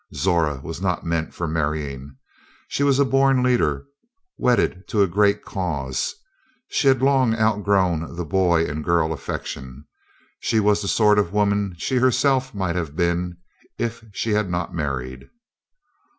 Zora 0.15 0.59
was 0.63 0.81
not 0.81 1.05
meant 1.05 1.31
for 1.31 1.47
marrying; 1.47 2.17
she 2.67 2.81
was 2.81 2.97
a 2.97 3.05
born 3.05 3.43
leader, 3.43 3.85
wedded 4.35 4.87
to 4.87 5.03
a 5.03 5.07
great 5.07 5.43
cause; 5.45 6.15
she 6.69 6.87
had 6.87 7.03
long 7.03 7.35
outgrown 7.35 8.15
the 8.15 8.25
boy 8.25 8.65
and 8.65 8.83
girl 8.83 9.13
affection. 9.13 9.85
She 10.39 10.59
was 10.59 10.81
the 10.81 10.87
sort 10.87 11.19
of 11.19 11.33
woman 11.33 11.75
she 11.77 11.97
herself 11.97 12.55
might 12.55 12.75
have 12.75 12.95
been 12.95 13.37
if 13.77 14.03
she 14.11 14.31
had 14.31 14.49
not 14.49 14.73
married. 14.73 15.29